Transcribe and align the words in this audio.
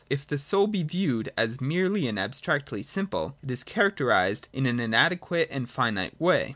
If 0.09 0.25
the 0.25 0.39
soul 0.39 0.65
be 0.65 0.81
viewed 0.81 1.29
as 1.37 1.61
merely 1.61 2.07
and 2.07 2.17
abstractly 2.17 2.81
simple, 2.81 3.37
it 3.43 3.51
is 3.51 3.63
characterised 3.63 4.49
in 4.51 4.65
an 4.65 4.79
inadequate 4.79 5.49
and 5.51 5.69
finite 5.69 6.17
v(7ay. 6.17 6.49